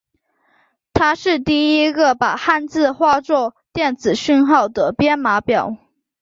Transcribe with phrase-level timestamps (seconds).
[0.95, 5.77] 它是第一个把汉字化作电子讯号的编码表。